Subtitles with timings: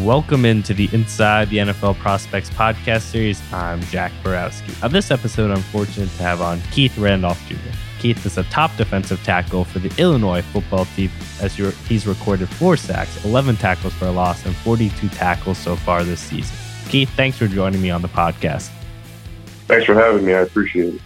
[0.00, 3.40] Welcome into the Inside the NFL Prospects podcast series.
[3.52, 4.72] I'm Jack Borowski.
[4.82, 7.56] On this episode, I'm fortunate to have on Keith Randolph Jr.
[8.00, 11.10] Keith is a top defensive tackle for the Illinois football team
[11.40, 16.02] as he's recorded four sacks, 11 tackles for a loss, and 42 tackles so far
[16.02, 16.56] this season.
[16.88, 18.70] Keith, thanks for joining me on the podcast.
[19.68, 20.32] Thanks for having me.
[20.32, 21.02] I appreciate it.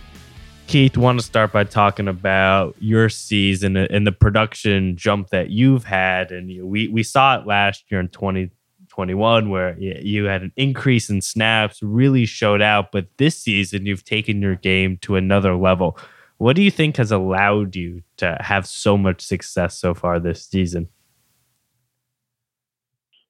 [0.69, 5.85] Keith, want to start by talking about your season and the production jump that you've
[5.85, 8.09] had, and we we saw it last year in
[8.97, 12.93] 2021 where you had an increase in snaps, really showed out.
[12.93, 15.99] But this season, you've taken your game to another level.
[16.39, 20.47] What do you think has allowed you to have so much success so far this
[20.47, 20.89] season?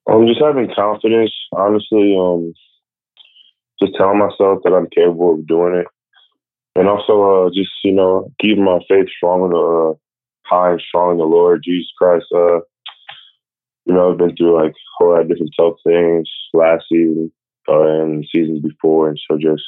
[0.08, 1.32] I'm just having confidence.
[1.52, 2.54] Honestly, um,
[3.82, 5.86] just telling myself that I'm capable of doing it
[6.76, 9.94] and also uh, just you know keeping my faith strong in the uh,
[10.44, 12.26] high and strong in the Lord Jesus Christ.
[12.34, 12.60] Uh,
[13.86, 17.30] you know, I've been through like a whole lot of different tough things last season
[17.68, 19.62] uh, and seasons before, and so just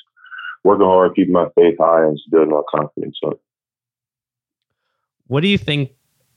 [0.65, 3.41] working hard, keeping my faith high, and building my confidence up.
[5.29, 5.91] What do you think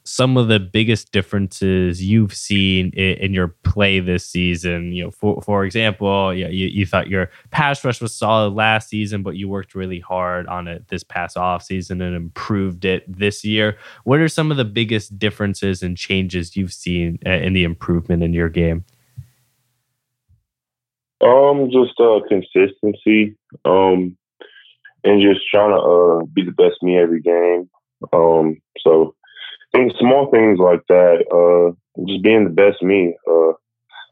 [0.04, 4.91] some of the biggest differences you've seen in, in, your play this season?
[4.91, 8.89] You know, for for example, yeah, you, you thought your pass rush was solid last
[8.89, 13.05] season, but you worked really hard on it this past off season and improved it
[13.08, 13.77] this year.
[14.03, 18.23] What are some of the biggest differences and changes you've seen uh, in the improvement
[18.23, 18.83] in your game?
[21.22, 23.38] Um, just uh, consistency.
[23.64, 24.17] Um,
[25.03, 27.69] and just trying to uh be the best me every game.
[28.14, 29.16] Um, so
[29.72, 31.23] things, small things like that.
[31.31, 31.75] Uh,
[32.08, 33.16] just being the best me.
[33.28, 33.53] Uh,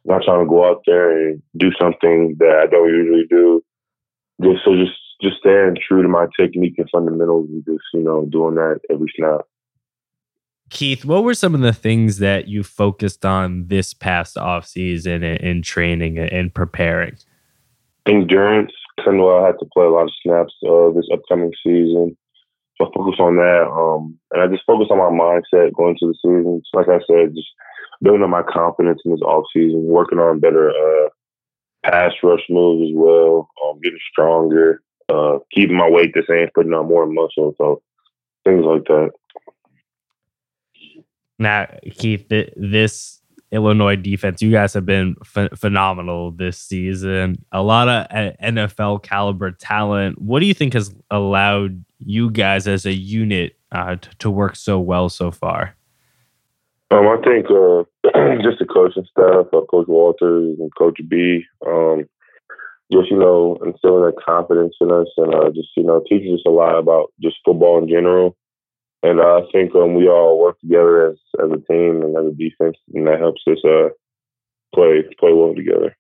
[0.06, 3.64] not trying to go out there and do something that I don't usually do.
[4.42, 8.26] Just so just just staying true to my technique and fundamentals and just you know
[8.26, 9.42] doing that every snap.
[10.70, 15.24] Keith, what were some of the things that you focused on this past off season
[15.24, 17.18] in training and preparing?
[18.06, 18.72] Endurance.
[19.00, 22.16] I know I had to play a lot of snaps uh, this upcoming season.
[22.78, 23.68] So I focus on that.
[23.68, 26.62] Um, and I just focus on my mindset going into the season.
[26.66, 27.48] So like I said, just
[28.02, 31.10] building up my confidence in this offseason, working on better uh,
[31.86, 36.74] pass rush moves as well, um, getting stronger, uh, keeping my weight the same, putting
[36.74, 37.54] on more muscle.
[37.58, 37.82] So
[38.46, 39.12] things like that.
[41.38, 43.20] Now, Keith, this
[43.52, 44.42] Illinois defense.
[44.42, 47.44] You guys have been ph- phenomenal this season.
[47.52, 50.22] A lot of uh, NFL caliber talent.
[50.22, 54.80] What do you think has allowed you guys as a unit uh, to work so
[54.80, 55.76] well so far?
[56.92, 57.84] Um, I think uh,
[58.42, 62.06] just the coaching staff, uh, Coach Walters and Coach B, um,
[62.92, 66.44] just you know instilling that confidence in us, and uh, just you know teaching us
[66.48, 68.36] a lot about just football in general.
[69.04, 72.36] And I think um, we all work together as as a team and as a
[72.36, 73.90] defense, and that helps us uh,
[74.74, 75.96] play play well together.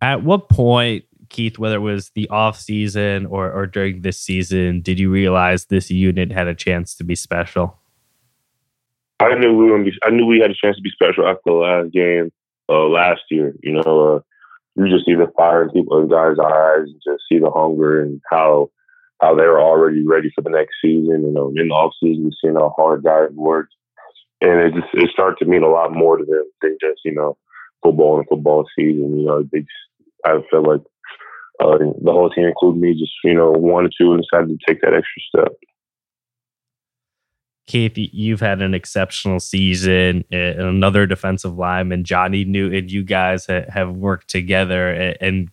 [0.00, 4.80] At what point, Keith, whether it was the off season or or during this season,
[4.80, 7.77] did you realize this unit had a chance to be special?
[9.20, 11.26] I knew we were gonna be, I knew we had a chance to be special
[11.26, 12.30] after the last game
[12.68, 13.54] uh, last year.
[13.62, 14.20] You know, uh,
[14.76, 18.20] you just see the fire in people's guys' eyes, and just see the hunger and
[18.30, 18.70] how
[19.20, 21.22] how they're already ready for the next season.
[21.26, 23.68] You know, in the off season, seeing how hard guys work,
[24.40, 27.12] and it just it started to mean a lot more to them than just you
[27.12, 27.36] know
[27.82, 29.18] football and football season.
[29.18, 30.82] You know, they just, I felt like
[31.60, 34.80] uh, the whole team, including me, just you know wanted to and decided to take
[34.82, 35.52] that extra step.
[37.68, 40.24] Keith, you've had an exceptional season.
[40.32, 45.50] and Another defensive lineman, Johnny Newton, you guys have worked together and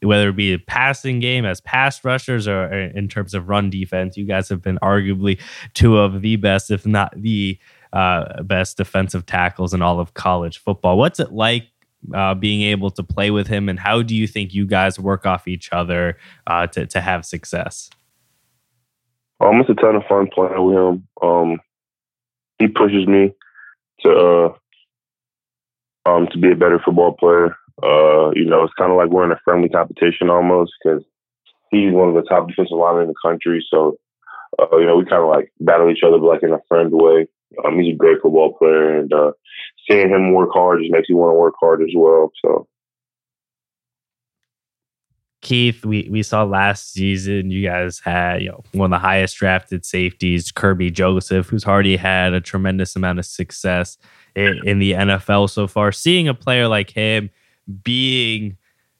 [0.00, 4.16] whether it be a passing game as pass rushers or in terms of run defense,
[4.16, 5.40] you guys have been arguably
[5.74, 7.58] two of the best, if not the
[7.92, 10.98] uh, best defensive tackles in all of college football.
[10.98, 11.68] What's it like
[12.12, 15.24] uh, being able to play with him, and how do you think you guys work
[15.24, 17.88] off each other uh, to to have success?
[19.40, 21.08] Um, it's a ton of fun playing with him.
[21.22, 21.58] Um,
[22.58, 23.32] he pushes me
[24.00, 27.56] to uh, um, to be a better football player.
[27.82, 31.02] Uh, you know, it's kind of like we're in a friendly competition almost because
[31.70, 33.64] he's one of the top defensive linemen in the country.
[33.68, 33.98] So,
[34.58, 36.90] uh, you know, we kind of like battle each other, but like in a friend
[36.92, 37.26] way.
[37.64, 39.32] Um, he's a great football player, and uh,
[39.88, 42.32] seeing him work hard just makes you want to work hard as well.
[42.44, 42.66] So.
[45.44, 49.36] Keith, we, we saw last season you guys had you know one of the highest
[49.36, 53.98] drafted safeties, Kerby Joseph, who's already had a tremendous amount of success
[54.34, 55.92] in, in the NFL so far.
[55.92, 57.30] Seeing a player like him
[57.82, 58.56] being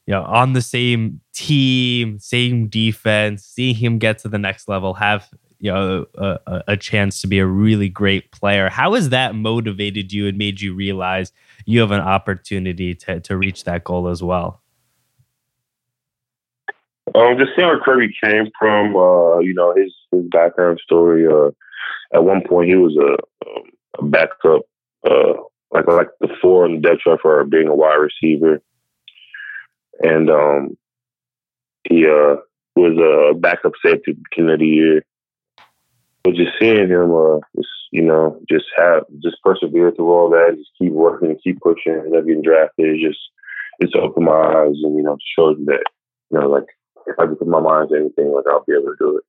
[0.07, 4.93] you know on the same team, same defense, seeing him get to the next level,
[4.93, 5.29] have
[5.61, 8.69] you know a, a, chance to be a really great player.
[8.69, 11.33] How has that motivated you and made you realize
[11.65, 14.61] you have an opportunity to to reach that goal as well?
[17.15, 21.27] Um, just seeing where Kerby came from, uh, you know, his his background story.
[21.27, 21.51] Uh,
[22.13, 23.63] at one point, he was a, um,
[23.99, 24.63] a backup,
[25.09, 25.35] uh,
[25.71, 28.63] like like the four on the depth chart for being a wide receiver,
[30.03, 30.77] and um,
[31.89, 32.37] he uh
[32.77, 35.05] was a backup safety at the beginning of the year.
[36.25, 40.57] But just seeing him, uh, just you know, just have just persevere through all that,
[40.57, 42.87] just keep working and keep pushing, and up getting drafted.
[42.87, 43.21] It's just
[43.79, 45.85] it's opened my eyes and you know shows me that
[46.31, 46.65] you know like
[47.07, 49.25] if I can put my mind to anything, like I'll be able to do it.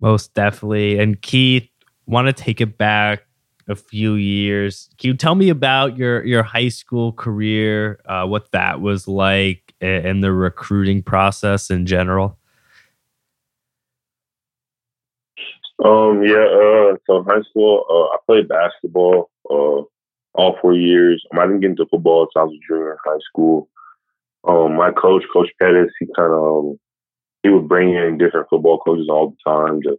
[0.00, 0.98] Most definitely.
[0.98, 1.68] And Keith,
[2.06, 3.22] want to take it back
[3.68, 4.88] a few years.
[4.98, 9.74] Can you tell me about your your high school career, uh, what that was like,
[9.80, 12.38] and the recruiting process in general?
[15.84, 16.22] Um.
[16.24, 16.44] Yeah.
[16.44, 16.96] Uh.
[17.06, 19.30] So high school, uh, I played basketball.
[19.48, 19.82] Uh,
[20.36, 21.24] all four years.
[21.32, 23.68] Um, I didn't get into football until I was a junior in high school.
[24.46, 26.78] Um, my coach, Coach Pettis, he kind of um,
[27.42, 29.98] he would bring in different football coaches all the time to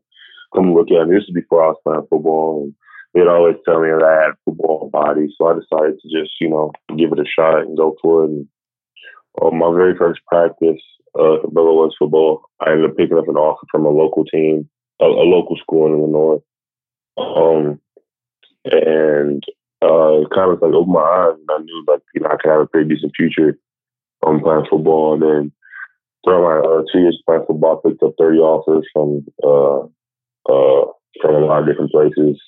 [0.53, 1.15] come look at me.
[1.15, 2.75] This is before I was playing football, and
[3.13, 5.27] they'd always tell me that I had football body.
[5.37, 8.29] So I decided to just you know give it a shot and go for it.
[8.29, 8.47] And
[9.41, 10.81] um, my very first practice
[11.15, 12.43] uh, was football.
[12.61, 14.69] I ended up picking up an offer from a local team,
[15.01, 16.41] a, a local school in Illinois.
[17.17, 17.81] Um,
[18.65, 19.43] and
[19.83, 22.37] uh, it kind of like opened my eyes, and I knew like you know I
[22.41, 23.57] could have a pretty decent future
[24.25, 25.13] um, playing football.
[25.13, 25.51] And then
[26.23, 29.87] throughout my uh, two years playing football, I picked up 30 offers from uh,
[30.51, 30.91] uh,
[31.21, 32.39] from a lot of different places,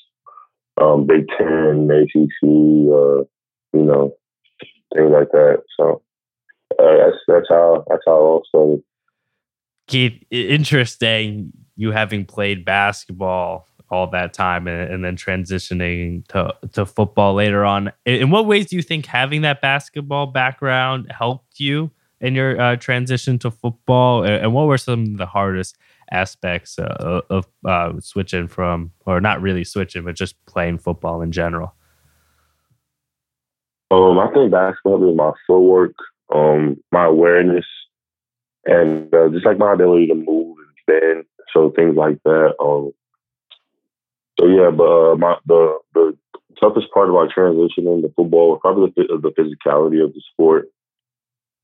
[0.80, 3.24] um, Big Ten, ACC, uh,
[3.74, 4.16] you know,
[4.96, 5.64] things like that.
[5.78, 6.02] So
[6.80, 8.84] uh, that's that's how that's how it all started.
[9.88, 11.52] Keith, interesting.
[11.76, 17.66] You having played basketball all that time and, and, then transitioning to, to football later
[17.66, 17.92] on.
[18.06, 21.92] In, what ways do you think having that basketball background helped you
[22.22, 24.24] in your uh, transition to football?
[24.24, 25.78] And what were some of the hardest
[26.12, 31.32] aspects uh, of uh, switching from, or not really switching, but just playing football in
[31.32, 31.74] general?
[33.92, 35.96] Um, I think basketball is my footwork,
[36.34, 37.66] um, my awareness,
[38.66, 41.26] and uh, just like my ability to move and bend.
[41.54, 42.54] So things like that.
[42.60, 42.92] Um,
[44.40, 46.18] so yeah, but uh, my the the
[46.60, 50.70] toughest part about transitioning to football was probably the, the physicality of the sport.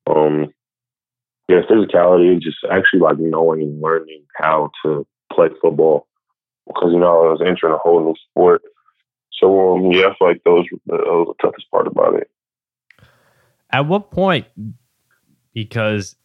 [0.07, 0.54] Um,
[1.48, 6.07] yeah, physicality and just actually like knowing and learning how to play football
[6.68, 8.62] because you know I was entering a whole new sport.
[9.39, 12.30] So um, yeah, I like those that was the toughest part about it.
[13.72, 14.48] At what point?
[15.54, 16.18] Because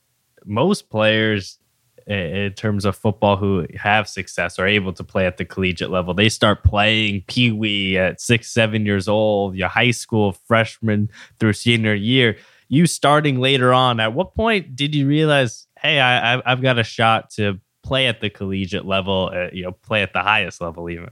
[0.45, 1.59] most players
[2.07, 6.15] in terms of football who have success are able to play at the collegiate level.
[6.15, 11.55] They start playing pee wee at six, seven years old, your high school freshman through
[11.55, 12.37] senior year.
[12.69, 16.85] You starting later on, at what point did you realize, hey, I, have got a
[16.85, 20.89] shot to play at the collegiate level, uh, you know, play at the highest level
[20.89, 21.11] even?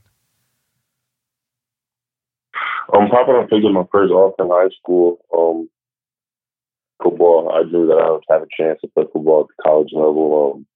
[2.92, 5.18] Um, probably I picked my first off in high school.
[5.36, 5.68] Um,
[7.02, 9.90] football, I knew that I would have a chance to play football at the college
[9.92, 10.54] level.
[10.54, 10.66] Um,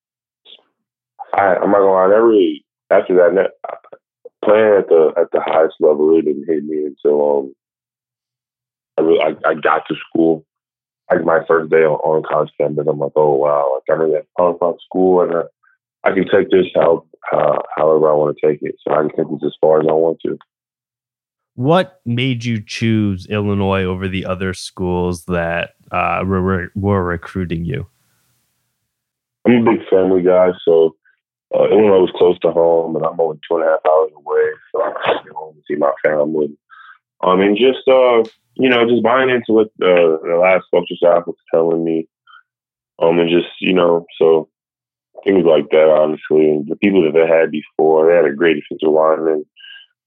[1.33, 3.51] I, I'm not gonna lie, that really after that
[4.45, 7.55] playing at the at the highest level really didn't hit me until um
[8.99, 10.45] I really, I, I got to school.
[11.11, 14.15] Like my first day on, on college campus, I'm like, oh wow, like I really
[14.15, 15.45] have fun from school and uh,
[16.05, 18.77] I can take this how, how however I want to take it.
[18.87, 20.39] So I can take this as far as I want to.
[21.55, 27.87] What made you choose Illinois over the other schools that uh, were, were recruiting you?
[29.47, 30.97] I'm a big family guy, so
[31.55, 34.47] uh, Illinois was close to home, and I'm only two and a half hours away,
[34.73, 36.57] so I can get home and see my family.
[37.23, 41.27] Um, and just uh, you know, just buying into what uh, the last culture staff
[41.27, 42.09] was telling me,
[42.99, 44.49] um, and just you know, so
[45.25, 45.89] things like that.
[45.89, 49.45] Honestly, and the people that they had before, they had a great defensive lineman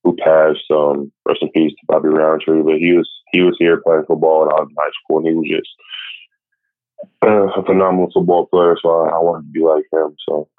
[0.03, 0.65] who passed.
[0.71, 4.43] Um, rest in peace to Bobby Roundtree, but he was he was here playing football
[4.43, 5.69] in high school, and he was just
[7.23, 8.75] uh, a phenomenal football player.
[8.81, 10.15] So I, I wanted to be like him.
[10.27, 10.49] So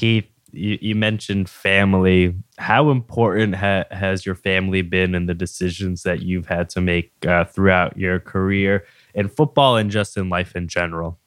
[0.00, 2.34] Keith, you, you mentioned family.
[2.56, 7.12] How important ha- has your family been in the decisions that you've had to make
[7.26, 11.18] uh, throughout your career in football and just in life in general?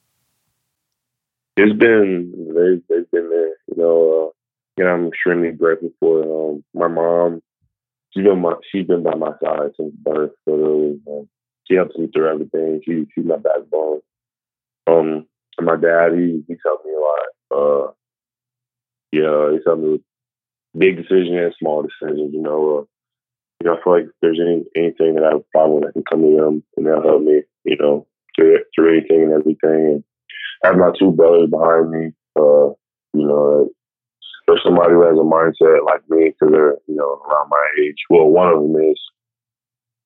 [1.55, 3.49] It's been they they've been there.
[3.67, 4.29] You know, uh,
[4.77, 7.43] you know, I'm extremely grateful for um, my mom.
[8.09, 10.31] She's been my she's been by my side since birth.
[10.47, 10.99] Literally,
[11.67, 12.81] she helps me through everything.
[12.83, 13.99] She she's my backbone.
[14.87, 15.27] Um,
[15.61, 17.85] my dad, he he's helped me a lot.
[17.87, 17.91] Uh,
[19.13, 20.01] yeah, it's something
[20.75, 22.33] big decision and small decisions.
[22.33, 22.83] You know, uh,
[23.61, 26.03] you know, I feel like if there's any anything that I have problem, I can
[26.09, 27.43] come to them and they'll help me.
[27.63, 30.01] You know, through through anything and everything.
[30.01, 30.03] And
[30.63, 32.13] I have my two brothers behind me.
[32.35, 32.73] Uh,
[33.13, 33.69] you know,
[34.47, 38.01] there's somebody who has a mindset like me because they're you know around my age.
[38.09, 38.99] Well, one of them is,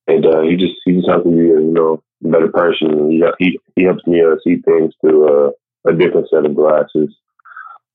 [0.07, 3.09] and uh, he just he just has to be a you know better person.
[3.09, 5.51] He he he helps me uh, see things through uh,
[5.87, 7.15] a different set of glasses.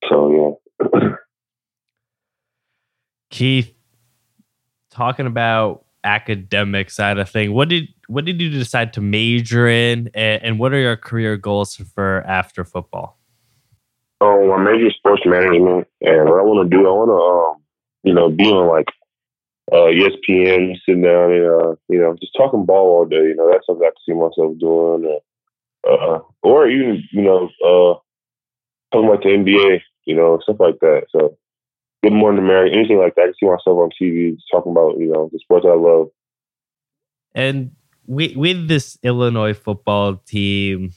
[0.08, 0.61] So yeah.
[3.30, 3.72] Keith,
[4.90, 10.10] talking about academic side of thing, what did what did you decide to major in,
[10.14, 13.18] and, and what are your career goals for after football?
[14.20, 17.62] Oh, I major sports management, and what I want to do, I want to, um,
[18.04, 18.86] you know, be on like
[19.72, 23.16] uh, ESPN, sitting down and uh, you know, just talking ball all day.
[23.16, 25.18] You know, that's something I can see myself doing,
[25.88, 27.98] uh, or even you know, uh,
[28.92, 31.06] talking about the NBA, you know, stuff like that.
[31.10, 31.36] So,
[32.02, 33.28] Good Morning Mary, anything like that.
[33.28, 36.08] I see myself on TV talking about you know the sports I love.
[37.34, 37.72] And
[38.06, 40.90] with, with this Illinois football team,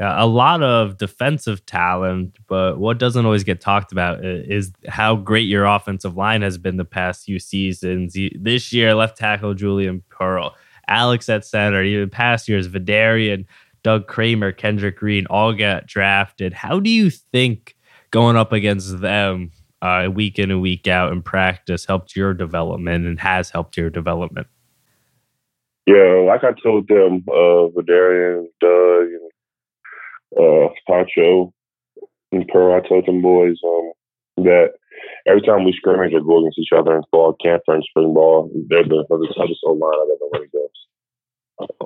[0.00, 5.16] uh, a lot of defensive talent, but what doesn't always get talked about is how
[5.16, 8.16] great your offensive line has been the past few seasons.
[8.34, 10.54] This year, left tackle Julian Pearl,
[10.88, 13.44] Alex at center, even past years, Vederian,
[13.82, 16.54] Doug Kramer, Kendrick Green all got drafted.
[16.54, 17.76] How do you think
[18.12, 19.50] going up against them
[19.82, 23.90] uh, week in and week out in practice helped your development and has helped your
[23.90, 24.46] development?
[25.86, 29.30] Yeah, like I told them, uh, Vederian, Doug, and
[30.38, 31.50] uh,
[32.30, 32.80] and Pearl.
[32.80, 33.92] I told them boys um,
[34.36, 34.74] that
[35.26, 38.14] every time we scrimmage or go against each other in fall camp or in spring
[38.14, 40.80] ball, they're the, they're the toughest O line I've ever run against.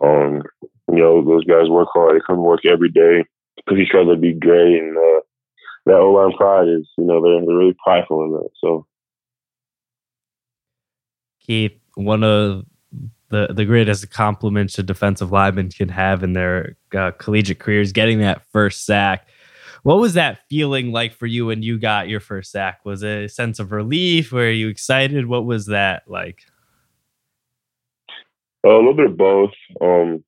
[0.02, 0.42] Um,
[0.92, 2.16] you know, those guys work hard.
[2.16, 3.24] They come to work every day
[3.56, 4.78] because each other to be great.
[4.78, 5.20] And uh,
[5.86, 8.50] that O line pride is, you know, they're, they're really prideful in that.
[8.60, 8.86] So,
[11.40, 12.64] Keith, one of
[13.30, 18.18] the the greatest compliments a defensive lineman can have in their uh, collegiate careers, getting
[18.20, 19.28] that first sack.
[19.82, 22.84] What was that feeling like for you when you got your first sack?
[22.84, 24.32] Was it a sense of relief?
[24.32, 25.26] Were you excited?
[25.26, 26.42] What was that like?
[28.64, 29.52] a little bit of both.
[29.80, 30.24] Um,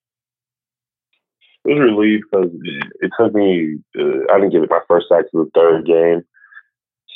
[1.68, 2.50] it was relief because
[3.00, 3.78] it took me.
[3.98, 6.22] Uh, I didn't get it my first sack to the third game,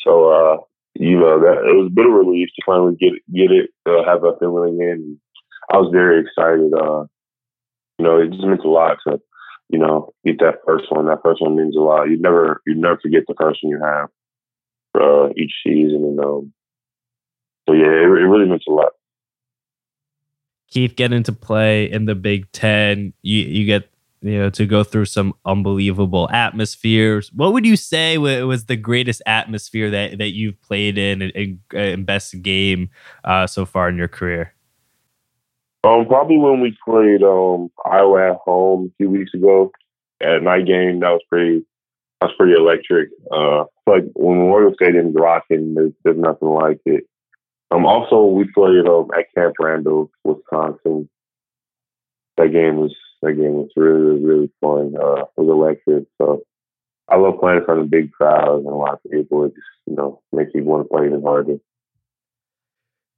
[0.05, 0.57] so uh,
[0.95, 4.05] you know that it was a bit of relief to finally get get it, uh,
[4.05, 5.19] have a feeling again.
[5.71, 6.73] I was very excited.
[6.75, 7.05] Uh,
[7.99, 9.21] you know, it just meant a lot to,
[9.69, 11.07] you know, get that first one.
[11.07, 12.11] That first one means a lot.
[12.11, 14.09] You never, you never forget the first one you have
[15.01, 16.53] uh, each season, and um,
[17.69, 18.93] so yeah, it, it really meant a lot.
[20.69, 23.13] Keith, get into play in the Big Ten.
[23.23, 23.92] You you get
[24.23, 27.31] you know to go through some unbelievable atmospheres.
[27.33, 32.07] What would you say was the greatest atmosphere that that you've played in and, and
[32.07, 32.91] best game
[33.25, 34.55] uh, so far in your career?
[35.85, 39.73] Um, probably when we played um Iowa at home a few weeks ago
[40.21, 41.01] at night game.
[41.01, 41.67] That was pretty.
[42.21, 43.11] That was pretty electric.
[43.33, 47.05] Uh, like when Memorial Stadium's rocking, there's, there's nothing like it.
[47.73, 51.09] Um, also we played um at Camp Randall, Wisconsin.
[52.37, 54.95] That game was that game was really really fun.
[54.97, 56.05] Uh, it was electric.
[56.21, 56.43] So
[57.09, 59.45] I love playing in front of big crowds and a lot of people.
[59.45, 61.59] It just you know makes you want to play even harder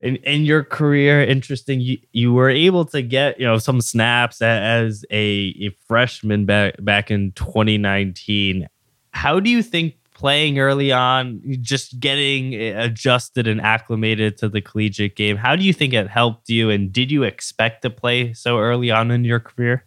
[0.04, 4.40] in in your career interesting you, you were able to get you know some snaps
[4.42, 8.68] as a, a freshman back back in 2019
[9.12, 15.16] how do you think playing early on just getting adjusted and acclimated to the collegiate
[15.16, 18.58] game how do you think it helped you and did you expect to play so
[18.58, 19.84] early on in your career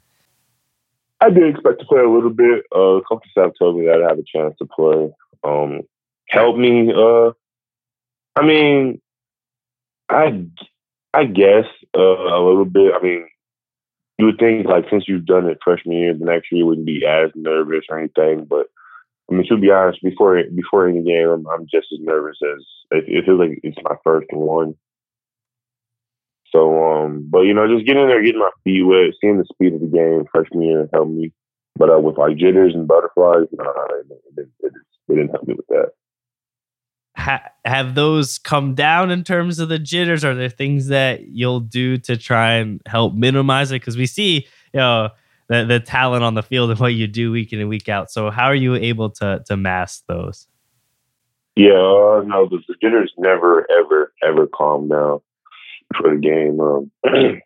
[1.22, 4.10] i did expect to play a little bit uh coach staff told me that i
[4.10, 5.10] have a chance to play
[5.44, 5.82] um
[6.30, 7.32] help me uh
[8.36, 9.00] i mean
[10.10, 10.46] I
[11.14, 11.66] I guess
[11.98, 12.94] uh, a little bit.
[12.94, 13.28] I mean,
[14.18, 17.06] you would think like since you've done it freshman year, the next year wouldn't be
[17.06, 18.46] as nervous or anything.
[18.46, 18.68] But
[19.30, 22.64] I mean, to be honest, before before any game, I'm, I'm just as nervous as
[22.92, 24.76] it, it feels like it's my first one.
[26.52, 29.74] So, um, but you know, just getting there, getting my feet wet, seeing the speed
[29.74, 31.32] of the game freshman year helped me.
[31.76, 34.06] But uh, with like jitters and butterflies, no, it,
[34.38, 34.74] it, it,
[35.10, 35.90] it didn't help me with that
[37.18, 40.24] ha- have those come down in terms of the jitters?
[40.24, 43.82] Are there things that you'll do to try and help minimize it?
[43.82, 45.10] Because we see, you know,
[45.50, 48.12] the, the talent on the field and what you do week in and week out.
[48.12, 50.48] So how are you able to to mask those?
[51.56, 55.22] Yeah, uh, no, the, the jitters never, ever, ever calm down
[55.96, 56.60] for the game.
[56.60, 56.92] Um,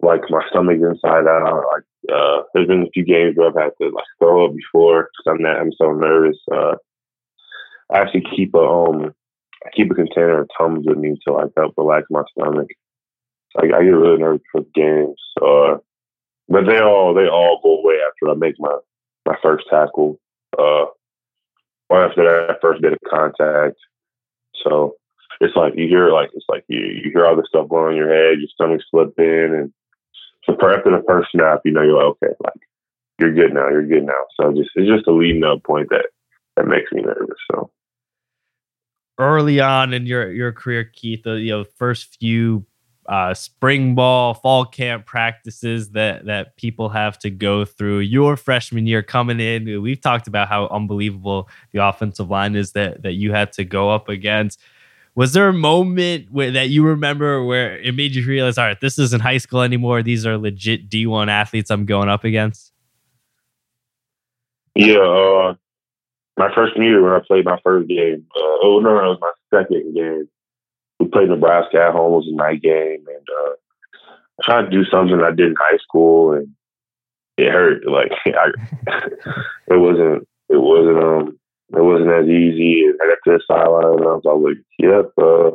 [0.00, 1.64] like my stomach's inside out.
[1.72, 5.10] Like uh, there's been a few games where I've had to like throw up before
[5.10, 6.38] because I'm that I'm so nervous.
[6.50, 6.76] Uh,
[7.92, 9.14] I actually keep a um
[9.64, 12.68] I keep a container of Tums with me to like help relax my stomach.
[13.54, 15.20] Like I get really nervous for games.
[15.40, 15.78] Uh,
[16.48, 18.76] but they all they all go away after I make my
[19.26, 20.18] my first tackle.
[20.58, 20.86] Uh,
[21.90, 23.76] or after that first bit of contact.
[24.62, 24.96] So
[25.40, 28.12] it's like you hear like it's like you you hear all this stuff in your
[28.12, 29.72] head, your stomach slipping, and
[30.44, 32.60] so after the first snap, you know you're like okay, like
[33.18, 34.22] you're good now, you're good now.
[34.38, 36.06] So just it's just a leading up point that
[36.56, 37.38] that makes me nervous.
[37.52, 37.70] So
[39.18, 42.66] early on in your your career, Keith, the you know first few
[43.08, 48.00] uh, spring ball, fall camp practices that that people have to go through.
[48.00, 53.02] Your freshman year coming in, we've talked about how unbelievable the offensive line is that
[53.02, 54.60] that you had to go up against.
[55.18, 58.80] Was there a moment where, that you remember where it made you realize, all right,
[58.80, 60.00] this isn't high school anymore.
[60.00, 62.72] These are legit D1 athletes I'm going up against?
[64.76, 65.54] Yeah, uh,
[66.36, 68.26] my first year when I played my first game.
[68.32, 70.28] Uh, oh no, no, it was my second game.
[71.00, 72.12] We played Nebraska at home.
[72.12, 73.54] It was a night game, and uh,
[74.40, 76.54] I tried to do something I did in high school, and
[77.38, 77.82] it hurt.
[77.88, 78.50] Like I,
[79.66, 81.37] it wasn't, it wasn't, um,
[81.76, 82.84] it wasn't as easy.
[82.84, 85.50] And I got to the sideline, and I was like, "Yep, uh,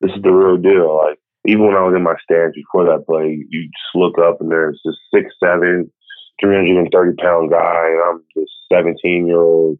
[0.00, 3.06] this is the real deal." Like even when I was in my stands before that
[3.06, 5.90] play, you just look up and there's this six seven
[6.40, 9.78] 330 pound guy, and I'm this 17 year old,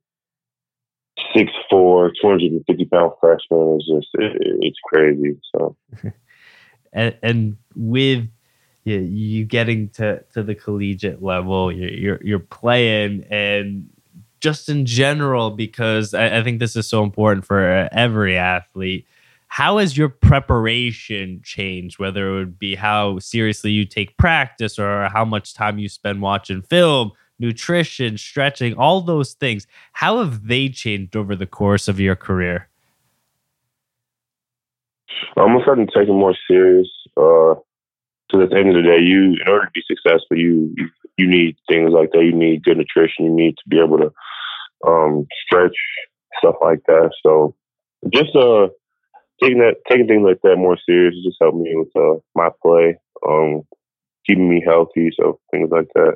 [1.35, 3.79] 6'4, 250 pound freshman.
[3.79, 5.39] It's just, it, it's crazy.
[5.55, 5.77] So,
[6.93, 8.29] and, and with
[8.85, 13.89] you, you getting to, to the collegiate level, you're, you're, you're playing and
[14.40, 19.06] just in general, because I, I think this is so important for every athlete.
[19.49, 25.09] How has your preparation changed whether it would be how seriously you take practice or
[25.09, 29.66] how much time you spend watching film nutrition stretching all those things?
[29.92, 32.68] How have they changed over the course of your career?
[35.37, 37.53] I'm starting to take it more serious uh
[38.33, 40.72] at the end of the day you in order to be successful you,
[41.16, 44.11] you need things like that you need good nutrition you need to be able to
[44.87, 45.77] um stretch
[46.38, 47.55] stuff like that so
[48.12, 48.68] just uh
[49.42, 52.99] taking that taking things like that more serious just helped me with uh, my play,
[53.27, 53.62] um,
[54.27, 56.14] keeping me healthy, so things like that.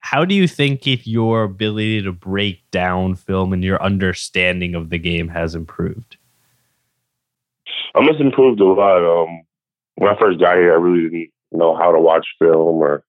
[0.00, 4.90] How do you think if your ability to break down film and your understanding of
[4.90, 6.16] the game has improved?
[7.94, 8.98] Um, it's improved a lot.
[8.98, 9.42] Um,
[9.96, 13.04] when I first got here, I really didn't know how to watch film or,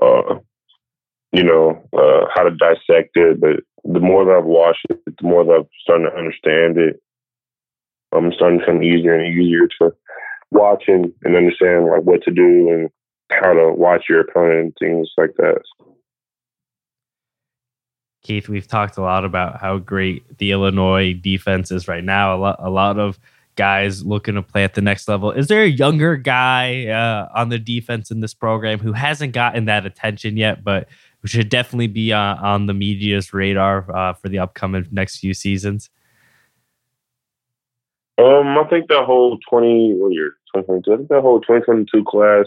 [0.00, 0.36] uh,
[1.32, 3.40] you know, uh, how to dissect it.
[3.40, 7.00] But the more that I've watched it, the more that I'm starting to understand it
[8.12, 9.94] I'm starting to come easier and easier to
[10.50, 12.90] watch and, and understand like what to do and
[13.30, 15.62] how to watch your opponent and things like that.
[18.22, 22.36] Keith, we've talked a lot about how great the Illinois defense is right now.
[22.36, 23.18] A lot, a lot of
[23.56, 25.30] guys looking to play at the next level.
[25.30, 29.66] Is there a younger guy uh, on the defense in this program who hasn't gotten
[29.66, 30.88] that attention yet, but
[31.20, 35.34] who should definitely be uh, on the media's radar uh, for the upcoming next few
[35.34, 35.90] seasons?
[38.18, 40.92] Um, I think that whole twenty what year twenty twenty two.
[40.92, 42.46] I think that whole twenty twenty two class,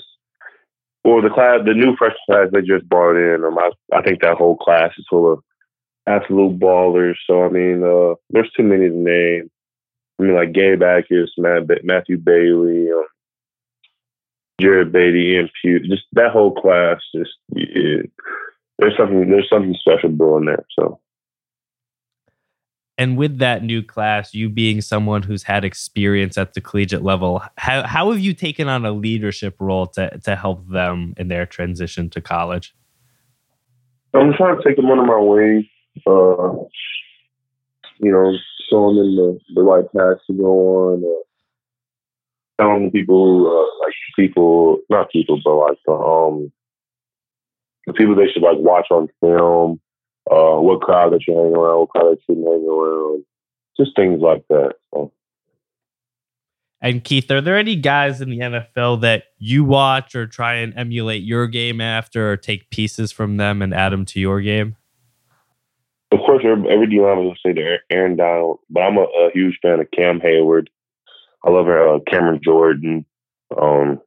[1.04, 3.44] or the class, the new freshman class they just brought in.
[3.44, 5.40] Um, I, I think that whole class is full of
[6.08, 7.16] absolute ballers.
[7.26, 9.50] So I mean, uh, there's too many to name.
[10.20, 13.06] I mean, like Gabe Matt, Matthew Bailey, um,
[14.62, 17.02] Jared Beatty, and Pugh, just that whole class.
[17.14, 18.10] Just it,
[18.80, 20.66] there's something there's something special brewing there.
[20.80, 21.00] So
[22.98, 27.44] and with that new class, you being someone who's had experience at the collegiate level,
[27.58, 31.46] how, how have you taken on a leadership role to, to help them in their
[31.46, 32.74] transition to college?
[34.14, 35.68] I'm trying to take them under my wing,
[36.08, 36.54] uh,
[37.98, 38.34] you know,
[38.70, 44.80] showing them the, the right path to go on, uh, telling people, uh, like people,
[44.90, 46.52] not people, but like the, um,
[47.88, 49.80] the people they should like watch on film,
[50.32, 53.24] uh, what crowd that you're hanging around, what crowd that you're hanging around,
[53.78, 54.74] just things like that.
[54.94, 55.12] So.
[56.82, 60.74] And Keith, are there any guys in the NFL that you watch or try and
[60.78, 64.76] emulate your game after, or take pieces from them and add them to your game?
[66.16, 69.60] Of course, every D line will say the Aaron Donald, but I'm a, a, huge
[69.62, 70.68] fan of Cam Heyward.
[71.44, 73.06] I love uh, Cameron Jordan.
[73.62, 74.00] Um,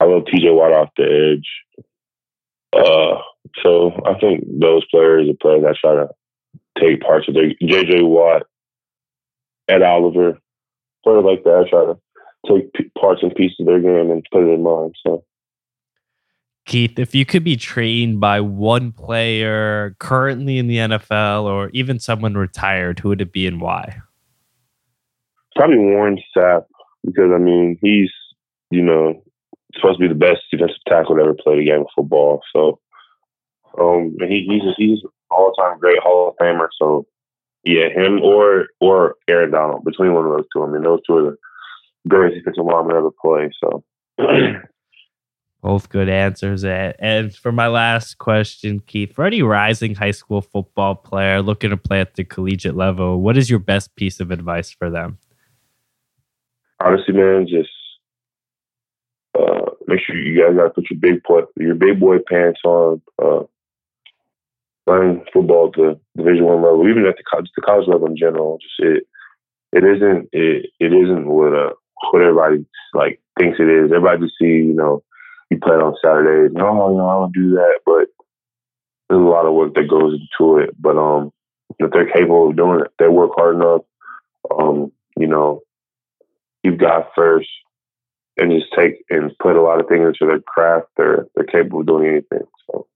[0.00, 0.50] I love T.J.
[0.50, 1.86] Watt off the edge.
[2.72, 3.20] Uh,
[3.62, 6.08] so I think those players are players I try to
[6.80, 8.02] take parts of their J.J.
[8.02, 8.42] Watt,
[9.68, 10.40] Ed Oliver,
[11.04, 11.64] players like that.
[11.64, 11.98] I try to
[12.48, 14.90] take p- parts and pieces of their game and put it in mine.
[15.06, 15.22] So.
[16.66, 22.00] Keith, if you could be trained by one player currently in the NFL or even
[22.00, 24.00] someone retired, who would it be and why?
[25.54, 26.64] Probably Warren Sapp,
[27.04, 28.10] because I mean, he's,
[28.70, 29.22] you know,
[29.74, 32.42] supposed to be the best defensive tackle to ever play the game of football.
[32.52, 32.80] So,
[33.78, 34.98] um, and he, he's he's
[35.30, 36.66] all time great Hall of Famer.
[36.80, 37.06] So,
[37.62, 40.64] yeah, him or or Aaron Donald between one of those two.
[40.64, 41.36] I mean, those two are the
[42.08, 43.50] greatest defensive linemen ever play.
[43.62, 43.84] So.
[45.62, 46.64] Both good answers.
[46.64, 51.76] And for my last question, Keith, for any rising high school football player looking to
[51.76, 55.18] play at the collegiate level, what is your best piece of advice for them?
[56.80, 57.70] Honestly, man, just
[59.34, 63.00] uh, make sure you guys gotta put your big boy your big boy pants on.
[63.20, 63.44] Uh,
[64.86, 68.16] playing football at the Division One level, even at the college, the college level in
[68.16, 69.06] general, just it
[69.72, 71.72] it isn't it it isn't what uh
[72.12, 72.64] what everybody
[72.94, 73.90] like thinks it is.
[73.92, 75.02] Everybody just see you know
[75.50, 76.54] you play on Saturdays.
[76.54, 78.08] No, no, I don't do that, but
[79.08, 80.70] there's a lot of work that goes into it.
[80.80, 81.32] But um,
[81.78, 83.82] if they're capable of doing it, they work hard enough.
[84.58, 85.62] Um, you know,
[86.62, 87.48] you've got first,
[88.36, 90.88] and just take and put a lot of things into their craft.
[90.96, 92.46] They're they're capable of doing anything.
[92.70, 92.86] So.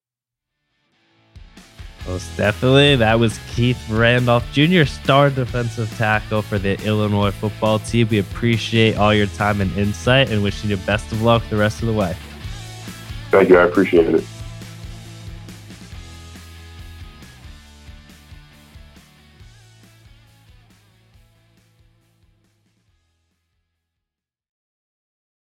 [2.07, 2.97] Most definitely.
[2.97, 8.09] That was Keith Randolph Jr., star defensive tackle for the Illinois football team.
[8.11, 11.57] We appreciate all your time and insight and wishing you the best of luck the
[11.57, 12.17] rest of the way.
[13.31, 13.59] Thank you.
[13.59, 14.25] I appreciate it.